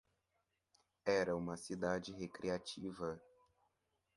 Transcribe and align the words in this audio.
Era 1.05 1.35
uma 1.37 1.55
cidade 1.55 2.11
recreativa. 2.11 3.21